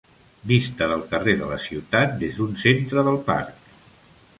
[0.51, 3.75] Vista del carrer de la ciutat des d'un centre del parc.